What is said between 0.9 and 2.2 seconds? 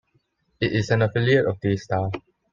affiliate of Daystar.